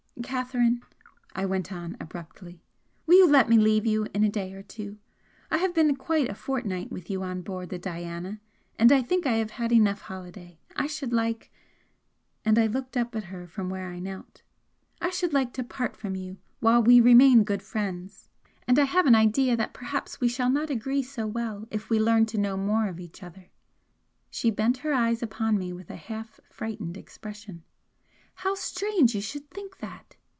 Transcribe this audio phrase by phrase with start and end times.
[0.21, 0.81] "Catherine,"
[1.35, 2.61] I went on, abruptly
[3.07, 4.97] "Will you let me leave you in a day or two?
[5.49, 8.39] I have been quite a fortnight with you on board the 'Diana,'
[8.79, 10.59] and I think I have had enough holiday.
[10.75, 11.51] I should like"
[12.45, 14.43] and I looked up at her from where I knelt
[15.01, 18.29] "I should like to part from you while we remain good friends
[18.67, 21.99] and I have an idea that perhaps we shall not agree so well if we
[21.99, 23.49] learn to know more of each other."
[24.29, 27.63] She bent her eyes upon me with a half frightened expression.
[28.35, 30.15] "How strange you should think that!"